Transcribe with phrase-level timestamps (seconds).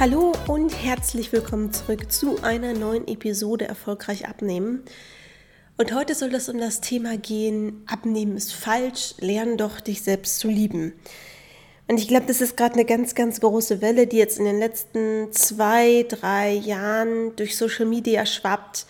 [0.00, 4.84] Hallo und herzlich willkommen zurück zu einer neuen Episode Erfolgreich abnehmen.
[5.76, 10.38] Und heute soll es um das Thema gehen, abnehmen ist falsch, lern doch dich selbst
[10.38, 10.92] zu lieben.
[11.88, 14.60] Und ich glaube, das ist gerade eine ganz, ganz große Welle, die jetzt in den
[14.60, 18.86] letzten zwei, drei Jahren durch Social Media schwappt,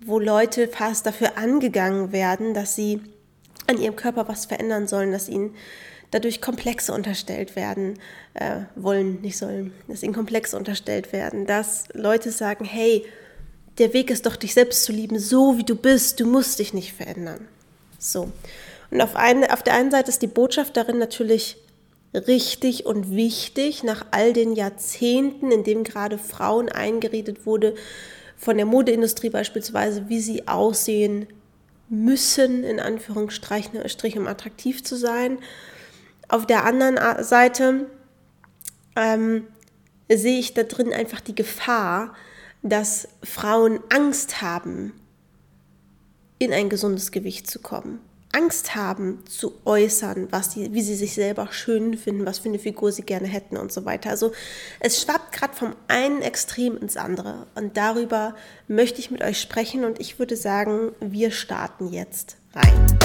[0.00, 3.02] wo Leute fast dafür angegangen werden, dass sie
[3.66, 5.54] an ihrem Körper was verändern sollen, dass ihnen
[6.10, 7.98] dadurch Komplexe unterstellt werden,
[8.34, 13.04] äh, wollen, nicht sollen, dass ihnen Komplexe unterstellt werden, dass Leute sagen, hey,
[13.78, 16.74] der Weg ist doch, dich selbst zu lieben, so wie du bist, du musst dich
[16.74, 17.46] nicht verändern.
[17.98, 18.32] So.
[18.90, 21.58] Und auf, eine, auf der einen Seite ist die Botschaft darin natürlich
[22.14, 27.74] richtig und wichtig, nach all den Jahrzehnten, in denen gerade Frauen eingeredet wurde,
[28.36, 31.26] von der Modeindustrie beispielsweise, wie sie aussehen
[31.88, 33.80] müssen, in Anführungsstrichen,
[34.16, 35.38] um attraktiv zu sein.
[36.28, 37.86] Auf der anderen Seite
[38.96, 39.46] ähm,
[40.10, 42.14] sehe ich da drin einfach die Gefahr,
[42.62, 44.92] dass Frauen Angst haben,
[46.38, 48.00] in ein gesundes Gewicht zu kommen.
[48.32, 52.58] Angst haben zu äußern, was die, wie sie sich selber schön finden, was für eine
[52.58, 54.10] Figur sie gerne hätten und so weiter.
[54.10, 54.32] Also
[54.80, 58.34] es schwappt gerade vom einen Extrem ins andere und darüber
[58.68, 62.97] möchte ich mit euch sprechen und ich würde sagen, wir starten jetzt rein.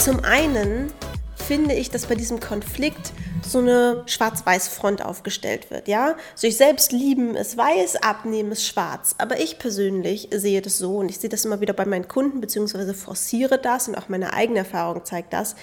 [0.00, 0.90] Zum einen
[1.34, 3.12] finde ich, dass bei diesem Konflikt
[3.46, 5.88] so eine Schwarz-Weiß-Front aufgestellt wird.
[5.88, 9.14] Ja, sich selbst lieben ist weiß, abnehmen ist schwarz.
[9.18, 12.40] Aber ich persönlich sehe das so und ich sehe das immer wieder bei meinen Kunden
[12.40, 15.54] beziehungsweise forciere das und auch meine eigene Erfahrung zeigt das,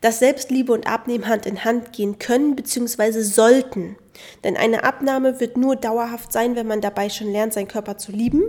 [0.00, 3.96] dass Selbstliebe und Abnehmen Hand in Hand gehen können beziehungsweise sollten.
[4.44, 8.12] Denn eine Abnahme wird nur dauerhaft sein, wenn man dabei schon lernt, seinen Körper zu
[8.12, 8.44] lieben.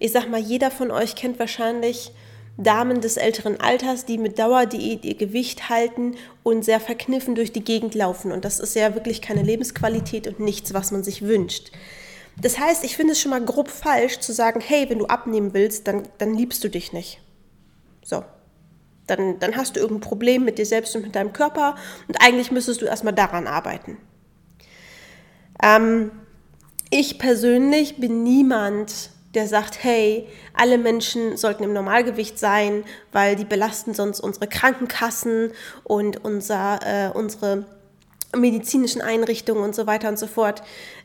[0.00, 2.10] Ich sag mal, jeder von euch kennt wahrscheinlich
[2.56, 7.64] Damen des älteren Alters, die mit Dauerdiät ihr Gewicht halten und sehr verkniffen durch die
[7.64, 8.30] Gegend laufen.
[8.30, 11.72] Und das ist ja wirklich keine Lebensqualität und nichts, was man sich wünscht.
[12.40, 15.54] Das heißt, ich finde es schon mal grob falsch zu sagen, hey, wenn du abnehmen
[15.54, 17.20] willst, dann, dann liebst du dich nicht.
[18.02, 18.24] So.
[19.06, 21.74] Dann, dann hast du irgendein Problem mit dir selbst und mit deinem Körper
[22.08, 23.98] und eigentlich müsstest du erstmal daran arbeiten.
[25.62, 26.10] Ähm,
[26.90, 33.44] ich persönlich bin niemand, der sagt, hey, alle Menschen sollten im Normalgewicht sein, weil die
[33.44, 35.52] belasten sonst unsere Krankenkassen
[35.82, 37.64] und unser, äh, unsere
[38.36, 40.62] medizinischen Einrichtungen und so weiter und so fort.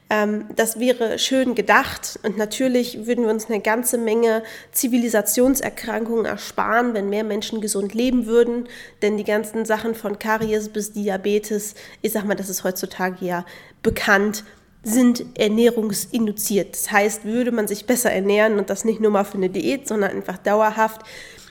[0.09, 4.41] Ähm, das wäre schön gedacht und natürlich würden wir uns eine ganze Menge
[4.71, 8.67] Zivilisationserkrankungen ersparen, wenn mehr Menschen gesund leben würden,
[9.03, 13.45] denn die ganzen Sachen von Karies bis Diabetes, ich sag mal, das ist heutzutage ja
[13.83, 14.43] bekannt,
[14.83, 16.73] sind ernährungsinduziert.
[16.73, 19.87] Das heißt, würde man sich besser ernähren und das nicht nur mal für eine Diät,
[19.87, 21.01] sondern einfach dauerhaft,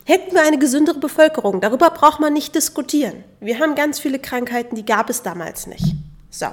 [0.04, 1.60] hätten wir eine gesündere Bevölkerung.
[1.60, 3.24] Darüber braucht man nicht diskutieren.
[3.40, 5.94] Wir haben ganz viele Krankheiten, die gab es damals nicht.
[6.30, 6.46] So,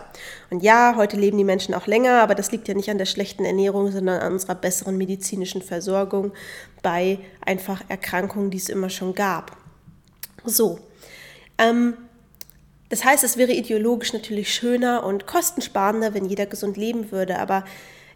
[0.50, 3.06] und ja, heute leben die Menschen auch länger, aber das liegt ja nicht an der
[3.06, 6.32] schlechten Ernährung, sondern an unserer besseren medizinischen Versorgung
[6.82, 9.58] bei einfach Erkrankungen, die es immer schon gab.
[10.46, 10.80] So,
[11.58, 11.96] ähm,
[12.90, 17.64] das heißt, es wäre ideologisch natürlich schöner und kostensparender, wenn jeder gesund leben würde, aber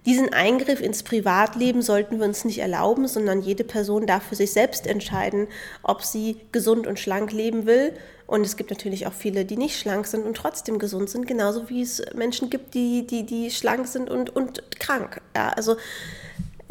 [0.06, 4.52] diesen Eingriff ins Privatleben sollten wir uns nicht erlauben, sondern jede Person darf für sich
[4.52, 5.48] selbst entscheiden,
[5.84, 7.94] ob sie gesund und schlank leben will.
[8.26, 11.70] Und es gibt natürlich auch viele, die nicht schlank sind und trotzdem gesund sind, genauso
[11.70, 15.20] wie es Menschen gibt, die, die, die schlank sind und, und krank.
[15.36, 15.76] Ja, also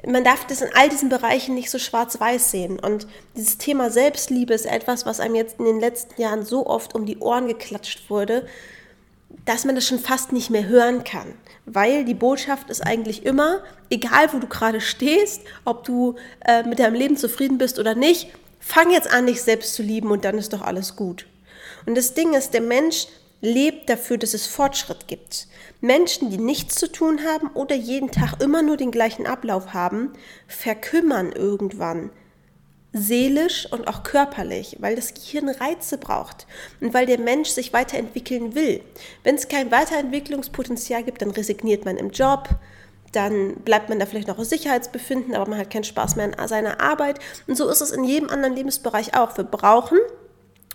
[0.07, 2.79] man darf das in all diesen Bereichen nicht so schwarz-weiß sehen.
[2.79, 6.95] Und dieses Thema Selbstliebe ist etwas, was einem jetzt in den letzten Jahren so oft
[6.95, 8.47] um die Ohren geklatscht wurde,
[9.45, 11.35] dass man das schon fast nicht mehr hören kann.
[11.67, 13.61] Weil die Botschaft ist eigentlich immer,
[13.91, 16.15] egal wo du gerade stehst, ob du
[16.45, 18.29] äh, mit deinem Leben zufrieden bist oder nicht,
[18.61, 21.27] fang jetzt an, dich selbst zu lieben und dann ist doch alles gut.
[21.87, 23.09] Und das Ding ist, der Mensch
[23.41, 25.47] lebt dafür, dass es Fortschritt gibt.
[25.81, 30.13] Menschen, die nichts zu tun haben oder jeden Tag immer nur den gleichen Ablauf haben,
[30.47, 32.11] verkümmern irgendwann.
[32.93, 36.47] Seelisch und auch körperlich, weil das Gehirn Reize braucht
[36.81, 38.83] und weil der Mensch sich weiterentwickeln will.
[39.23, 42.49] Wenn es kein Weiterentwicklungspotenzial gibt, dann resigniert man im Job,
[43.13, 46.49] dann bleibt man da vielleicht noch aus Sicherheitsbefinden, aber man hat keinen Spaß mehr an
[46.49, 47.21] seiner Arbeit.
[47.47, 49.37] Und so ist es in jedem anderen Lebensbereich auch.
[49.37, 49.99] Wir brauchen,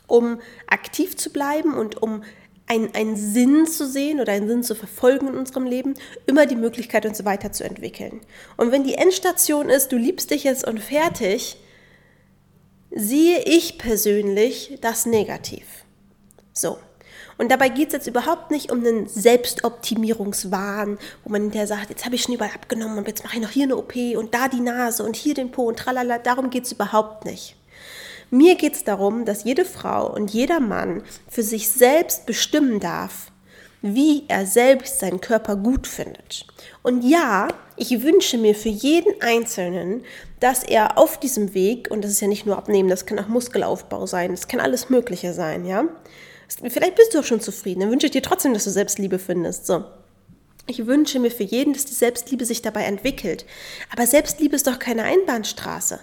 [0.07, 2.23] um aktiv zu bleiben und um
[2.67, 5.95] einen, einen Sinn zu sehen oder einen Sinn zu verfolgen in unserem Leben,
[6.25, 8.21] immer die Möglichkeit, uns weiterzuentwickeln.
[8.57, 11.57] Und wenn die Endstation ist, du liebst dich jetzt und fertig,
[12.91, 15.65] sehe ich persönlich das negativ.
[16.53, 16.77] So.
[17.37, 22.05] Und dabei geht es jetzt überhaupt nicht um einen Selbstoptimierungswahn, wo man hinterher sagt, jetzt
[22.05, 24.47] habe ich schon überall abgenommen und jetzt mache ich noch hier eine OP und da
[24.47, 26.19] die Nase und hier den Po und tralala.
[26.19, 27.55] Darum geht es überhaupt nicht.
[28.33, 33.31] Mir geht es darum, dass jede Frau und jeder Mann für sich selbst bestimmen darf,
[33.83, 36.47] wie er selbst seinen Körper gut findet.
[36.81, 40.01] Und ja, ich wünsche mir für jeden Einzelnen,
[40.39, 43.27] dass er auf diesem Weg, und das ist ja nicht nur Abnehmen, das kann auch
[43.27, 45.85] Muskelaufbau sein, das kann alles Mögliche sein, ja.
[46.69, 49.67] Vielleicht bist du auch schon zufrieden, dann wünsche ich dir trotzdem, dass du Selbstliebe findest.
[49.67, 49.83] So.
[50.65, 53.45] Ich wünsche mir für jeden, dass die Selbstliebe sich dabei entwickelt.
[53.91, 55.99] Aber Selbstliebe ist doch keine Einbahnstraße.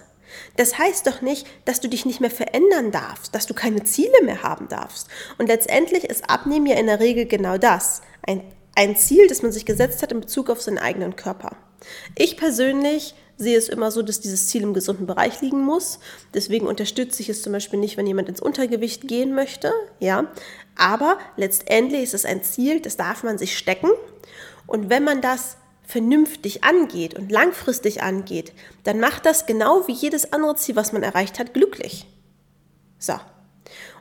[0.57, 4.23] Das heißt doch nicht, dass du dich nicht mehr verändern darfst, dass du keine Ziele
[4.23, 5.07] mehr haben darfst.
[5.37, 8.01] Und letztendlich ist Abnehmen ja in der Regel genau das.
[8.25, 8.43] Ein,
[8.75, 11.55] ein Ziel, das man sich gesetzt hat in Bezug auf seinen eigenen Körper.
[12.15, 15.99] Ich persönlich sehe es immer so, dass dieses Ziel im gesunden Bereich liegen muss.
[16.33, 19.73] Deswegen unterstütze ich es zum Beispiel nicht, wenn jemand ins Untergewicht gehen möchte.
[19.99, 20.31] Ja,
[20.75, 23.89] aber letztendlich ist es ein Ziel, das darf man sich stecken.
[24.67, 25.57] Und wenn man das
[25.91, 28.53] vernünftig angeht und langfristig angeht,
[28.85, 32.07] dann macht das genau wie jedes andere Ziel, was man erreicht hat, glücklich.
[32.97, 33.13] So.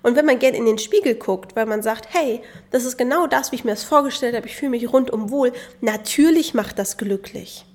[0.03, 3.27] Und wenn man gerne in den Spiegel guckt, weil man sagt, hey, das ist genau
[3.27, 6.97] das, wie ich mir das vorgestellt habe, ich fühle mich rundum wohl, natürlich macht das
[6.97, 7.67] glücklich.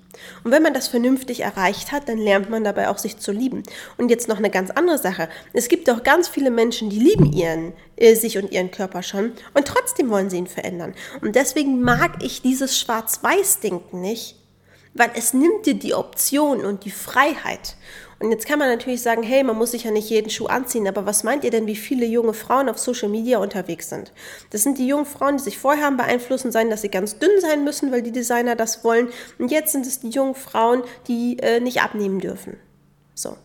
[0.44, 3.62] Und wenn man das vernünftig erreicht hat, dann lernt man dabei auch sich zu lieben.
[3.96, 5.28] Und jetzt noch eine ganz andere Sache.
[5.52, 9.32] Es gibt auch ganz viele Menschen, die lieben ihren, äh, sich und ihren Körper schon
[9.54, 10.94] und trotzdem wollen sie ihn verändern.
[11.20, 14.36] Und deswegen mag ich dieses Schwarz-Weiß-Denken nicht,
[14.96, 17.76] weil es nimmt dir die Option und die Freiheit.
[18.18, 20.88] Und jetzt kann man natürlich sagen, hey, man muss sich ja nicht jeden Schuh anziehen,
[20.88, 24.12] aber was meint ihr denn, wie viele junge Frauen auf Social Media unterwegs sind?
[24.50, 27.40] Das sind die jungen Frauen, die sich vorher haben beeinflussen sein, dass sie ganz dünn
[27.40, 29.08] sein müssen, weil die Designer das wollen.
[29.38, 32.56] Und jetzt sind es die jungen Frauen, die äh, nicht abnehmen dürfen.
[33.14, 33.36] So.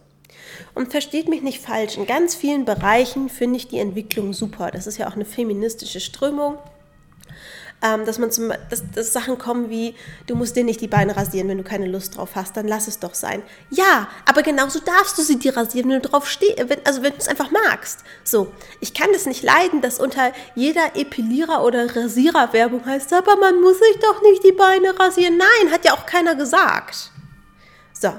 [0.74, 4.72] Und versteht mich nicht falsch, in ganz vielen Bereichen finde ich die Entwicklung super.
[4.72, 6.58] Das ist ja auch eine feministische Strömung
[7.82, 9.96] ähm, dass man zum, dass, dass Sachen kommen wie,
[10.28, 12.88] du musst dir nicht die Beine rasieren, wenn du keine Lust drauf hast, dann lass
[12.88, 13.42] es doch sein.
[13.70, 17.18] Ja, aber genauso darfst du sie dir rasieren, wenn du drauf stehst, also wenn du
[17.18, 18.00] es einfach magst.
[18.24, 23.60] So, ich kann das nicht leiden, dass unter jeder Epilierer- oder Rasierer-Werbung heißt, aber man
[23.62, 25.38] muss sich doch nicht die Beine rasieren.
[25.38, 27.12] Nein, hat ja auch keiner gesagt.
[27.94, 28.14] So,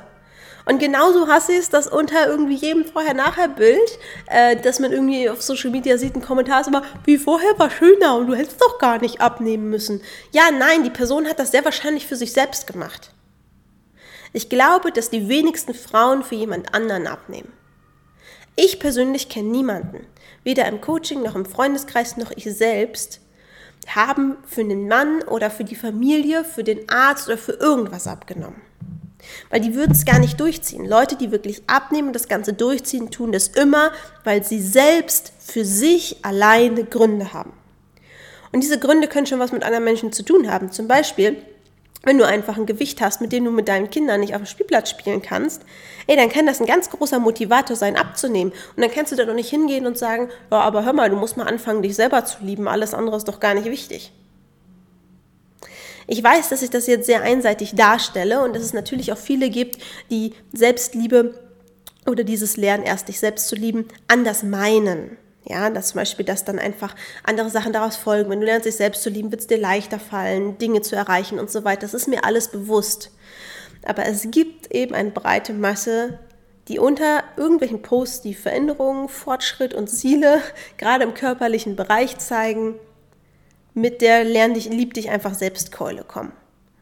[0.64, 5.42] und genauso hasse ich es, dass unter irgendwie jedem Vorher-Nachher-Bild, äh, dass man irgendwie auf
[5.42, 8.78] Social Media sieht, ein Kommentar ist immer, wie vorher war schöner und du hättest doch
[8.78, 10.02] gar nicht abnehmen müssen.
[10.30, 13.10] Ja, nein, die Person hat das sehr wahrscheinlich für sich selbst gemacht.
[14.32, 17.52] Ich glaube, dass die wenigsten Frauen für jemand anderen abnehmen.
[18.54, 20.06] Ich persönlich kenne niemanden,
[20.44, 23.20] weder im Coaching noch im Freundeskreis noch ich selbst,
[23.88, 28.60] haben für einen Mann oder für die Familie, für den Arzt oder für irgendwas abgenommen.
[29.50, 30.86] Weil die würden es gar nicht durchziehen.
[30.86, 33.92] Leute, die wirklich abnehmen und das Ganze durchziehen, tun das immer,
[34.24, 37.52] weil sie selbst für sich alleine Gründe haben.
[38.52, 40.70] Und diese Gründe können schon was mit anderen Menschen zu tun haben.
[40.70, 41.38] Zum Beispiel,
[42.02, 44.46] wenn du einfach ein Gewicht hast, mit dem du mit deinen Kindern nicht auf dem
[44.46, 45.62] Spielplatz spielen kannst,
[46.06, 48.52] ey, dann kann das ein ganz großer Motivator sein, abzunehmen.
[48.76, 51.16] Und dann kannst du da doch nicht hingehen und sagen, ja, aber hör mal, du
[51.16, 54.12] musst mal anfangen, dich selber zu lieben, alles andere ist doch gar nicht wichtig.
[56.06, 59.50] Ich weiß, dass ich das jetzt sehr einseitig darstelle und dass es natürlich auch viele
[59.50, 59.78] gibt,
[60.10, 61.34] die Selbstliebe
[62.06, 65.16] oder dieses Lernen, erst dich selbst zu lieben, anders meinen.
[65.44, 66.94] Ja, dass zum Beispiel, dass dann einfach
[67.24, 68.30] andere Sachen daraus folgen.
[68.30, 71.40] Wenn du lernst, dich selbst zu lieben, wird es dir leichter fallen, Dinge zu erreichen
[71.40, 71.82] und so weiter.
[71.82, 73.10] Das ist mir alles bewusst.
[73.84, 76.20] Aber es gibt eben eine breite Masse,
[76.68, 80.40] die unter irgendwelchen Posts die Veränderungen, Fortschritt und Ziele
[80.78, 82.76] gerade im körperlichen Bereich zeigen
[83.74, 86.32] mit der Lern dich, lieb dich einfach selbst Keule kommen.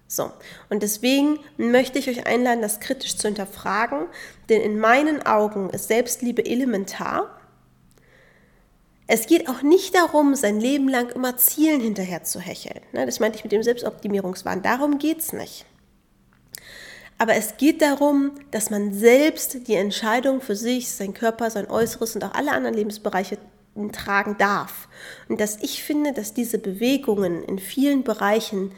[0.06, 0.32] So,
[0.70, 4.06] und deswegen möchte ich euch einladen, das kritisch zu hinterfragen,
[4.48, 7.38] denn in meinen Augen ist Selbstliebe elementar.
[9.06, 12.80] Es geht auch nicht darum, sein Leben lang immer Zielen hinterher zu hecheln.
[12.92, 14.62] Ne, das meinte ich mit dem Selbstoptimierungswahn.
[14.62, 15.64] Darum geht es nicht.
[17.20, 22.16] Aber es geht darum, dass man selbst die Entscheidung für sich, sein Körper, sein Äußeres
[22.16, 23.36] und auch alle anderen Lebensbereiche
[23.92, 24.88] tragen darf.
[25.28, 28.72] Und dass ich finde, dass diese Bewegungen in vielen Bereichen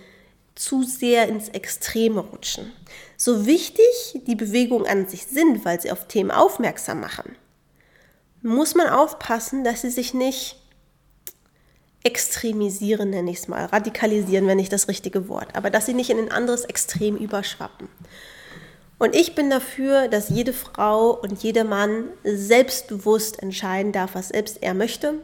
[0.55, 2.73] zu sehr ins Extreme rutschen.
[3.17, 7.37] So wichtig die Bewegungen an sich sind, weil sie auf Themen aufmerksam machen,
[8.43, 10.57] muss man aufpassen, dass sie sich nicht
[12.05, 16.11] extremisieren, nenne ich es mal, radikalisieren, wenn nicht das richtige Wort, aber dass sie nicht
[16.11, 17.89] in ein anderes Extrem überschwappen.
[19.03, 24.63] Und ich bin dafür, dass jede Frau und jeder Mann selbstbewusst entscheiden darf, was selbst
[24.63, 25.15] er möchte.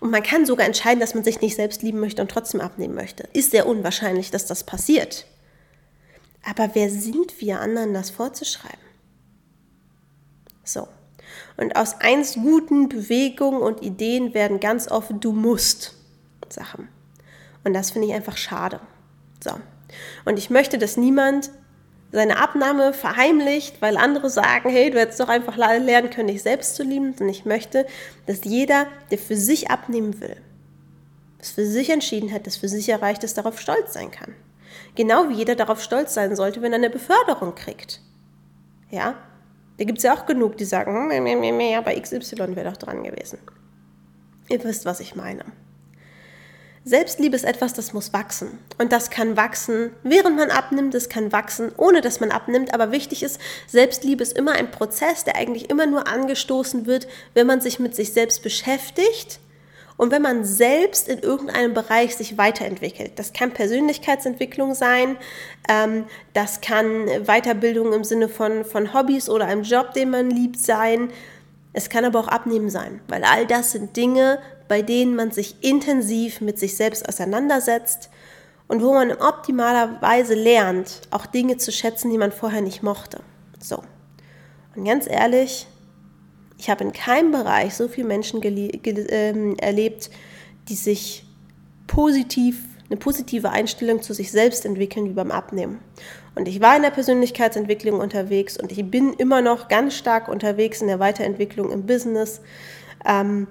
[0.00, 2.94] Und man kann sogar entscheiden, dass man sich nicht selbst lieben möchte und trotzdem abnehmen
[2.94, 3.24] möchte.
[3.34, 5.26] Ist sehr unwahrscheinlich, dass das passiert.
[6.48, 8.80] Aber wer sind wir, anderen das vorzuschreiben?
[10.64, 10.88] So.
[11.58, 15.94] Und aus eins guten Bewegungen und Ideen werden ganz oft du musst
[16.48, 16.88] Sachen.
[17.64, 18.80] Und das finde ich einfach schade.
[19.44, 19.60] So.
[20.24, 21.50] Und ich möchte, dass niemand
[22.12, 26.74] seine Abnahme verheimlicht, weil andere sagen, hey, du hättest doch einfach lernen können, dich selbst
[26.74, 27.14] zu lieben.
[27.18, 27.86] Und ich möchte,
[28.26, 30.36] dass jeder, der für sich abnehmen will,
[31.38, 34.34] es für sich entschieden hat, es für sich erreicht ist, darauf stolz sein kann.
[34.94, 38.00] Genau wie jeder darauf stolz sein sollte, wenn er eine Beförderung kriegt.
[38.90, 39.14] Ja,
[39.78, 43.02] da gibt es ja auch genug, die sagen, hm, ja, bei XY wäre doch dran
[43.02, 43.38] gewesen.
[44.48, 45.44] Ihr wisst, was ich meine.
[46.84, 48.58] Selbstliebe ist etwas, das muss wachsen.
[48.78, 52.72] Und das kann wachsen, während man abnimmt, das kann wachsen, ohne dass man abnimmt.
[52.72, 57.46] Aber wichtig ist, Selbstliebe ist immer ein Prozess, der eigentlich immer nur angestoßen wird, wenn
[57.46, 59.40] man sich mit sich selbst beschäftigt
[59.98, 63.12] und wenn man selbst in irgendeinem Bereich sich weiterentwickelt.
[63.16, 65.18] Das kann Persönlichkeitsentwicklung sein,
[65.68, 70.58] ähm, das kann Weiterbildung im Sinne von, von Hobbys oder einem Job, den man liebt,
[70.58, 71.10] sein.
[71.72, 75.62] Es kann aber auch Abnehmen sein, weil all das sind Dinge, bei denen man sich
[75.62, 78.10] intensiv mit sich selbst auseinandersetzt
[78.66, 82.82] und wo man in optimaler Weise lernt, auch Dinge zu schätzen, die man vorher nicht
[82.82, 83.20] mochte.
[83.60, 83.82] So.
[84.74, 85.66] Und ganz ehrlich,
[86.58, 90.10] ich habe in keinem Bereich so viele Menschen äh, erlebt,
[90.68, 91.24] die sich
[91.86, 95.80] positiv, eine positive Einstellung zu sich selbst entwickeln wie beim Abnehmen.
[96.34, 100.80] Und ich war in der Persönlichkeitsentwicklung unterwegs und ich bin immer noch ganz stark unterwegs
[100.80, 102.40] in der Weiterentwicklung im Business.
[103.04, 103.46] Ähm,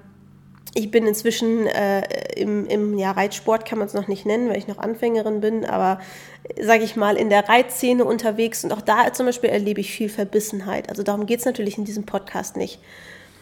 [0.74, 2.02] ich bin inzwischen äh,
[2.36, 5.64] im, im ja, Reitsport, kann man es noch nicht nennen, weil ich noch Anfängerin bin,
[5.64, 6.00] aber
[6.60, 10.08] sage ich mal, in der Reitszene unterwegs und auch da zum Beispiel erlebe ich viel
[10.08, 10.88] Verbissenheit.
[10.88, 12.80] Also darum geht es natürlich in diesem Podcast nicht.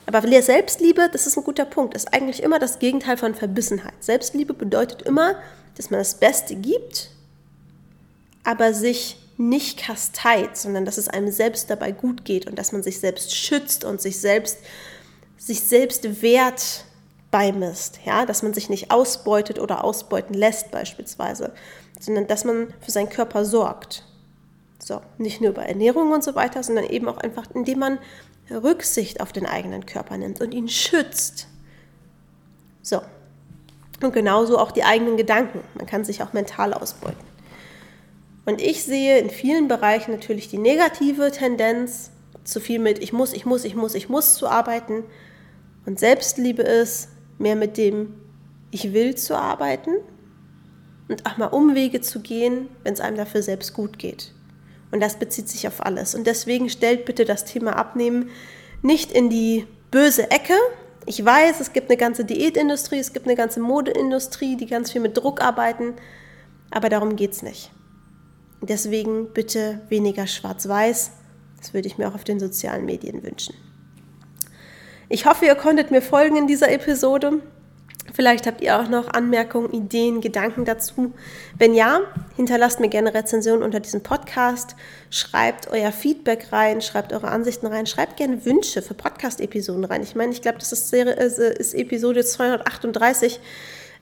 [0.07, 3.93] Aber Selbstliebe, das ist ein guter Punkt, ist eigentlich immer das Gegenteil von Verbissenheit.
[4.01, 5.37] Selbstliebe bedeutet immer,
[5.77, 7.11] dass man das Beste gibt,
[8.43, 12.83] aber sich nicht kasteit, sondern dass es einem selbst dabei gut geht und dass man
[12.83, 14.59] sich selbst schützt und sich selbst,
[15.37, 16.85] sich selbst wehrt
[17.31, 21.53] beimisst, ja, dass man sich nicht ausbeutet oder ausbeuten lässt beispielsweise,
[22.01, 24.05] sondern dass man für seinen Körper sorgt.
[24.81, 27.99] So, nicht nur bei Ernährung und so weiter, sondern eben auch einfach, indem man
[28.51, 31.47] Rücksicht auf den eigenen Körper nimmt und ihn schützt.
[32.83, 33.03] So.
[34.01, 35.61] Und genauso auch die eigenen Gedanken.
[35.75, 37.19] Man kann sich auch mental ausbeuten.
[38.49, 42.13] Und ich sehe in vielen Bereichen natürlich die negative Tendenz,
[42.45, 45.05] zu viel mit ich muss, ich muss, ich muss, ich muss zu arbeiten.
[45.85, 48.15] Und Selbstliebe ist, mehr mit dem
[48.71, 49.91] Ich will zu arbeiten
[51.09, 54.33] und auch mal Umwege zu gehen, wenn es einem dafür selbst gut geht.
[54.93, 56.15] Und das bezieht sich auf alles.
[56.15, 58.31] Und deswegen stellt bitte das Thema Abnehmen
[58.81, 60.55] nicht in die böse Ecke.
[61.05, 65.03] Ich weiß, es gibt eine ganze Diätindustrie, es gibt eine ganze Modeindustrie, die ganz viel
[65.03, 65.93] mit Druck arbeiten,
[66.71, 67.73] aber darum geht es nicht.
[68.61, 71.13] Deswegen bitte weniger schwarz-weiß.
[71.59, 73.55] Das würde ich mir auch auf den sozialen Medien wünschen.
[75.09, 77.41] Ich hoffe, ihr konntet mir folgen in dieser Episode.
[78.13, 81.13] Vielleicht habt ihr auch noch Anmerkungen, Ideen, Gedanken dazu.
[81.59, 82.01] Wenn ja,
[82.37, 84.77] hinterlasst mir gerne Rezensionen unter diesem Podcast.
[85.11, 90.03] Schreibt euer Feedback rein, schreibt eure Ansichten rein, schreibt gerne Wünsche für Podcast-Episoden rein.
[90.03, 93.41] Ich meine, ich glaube, das ist, ist, Episode 238.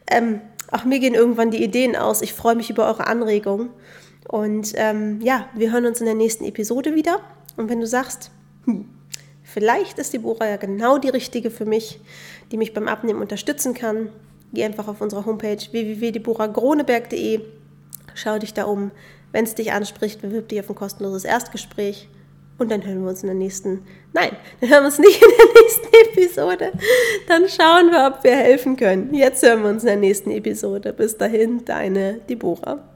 [0.08, 2.22] Ähm, auch mir gehen irgendwann die Ideen aus.
[2.22, 3.70] Ich freue mich über eure Anregungen.
[4.28, 7.21] Und ähm, ja, wir hören uns in der nächsten Episode wieder.
[7.56, 8.30] Und wenn du sagst,
[8.64, 8.87] hm,
[9.47, 12.00] Vielleicht ist die Bora ja genau die richtige für mich,
[12.50, 14.11] die mich beim Abnehmen unterstützen kann.
[14.52, 17.40] Geh einfach auf unsere Homepage www.deboragroneberg.de,
[18.14, 18.90] schau dich da um.
[19.33, 22.09] Wenn es dich anspricht, bewirb dich auf ein kostenloses Erstgespräch.
[22.59, 24.30] Und dann hören wir uns in der nächsten, nein,
[24.61, 26.73] dann hören wir uns nicht in der nächsten Episode.
[27.28, 29.14] Dann schauen wir, ob wir helfen können.
[29.14, 30.92] Jetzt hören wir uns in der nächsten Episode.
[30.92, 32.95] Bis dahin, deine Deborah.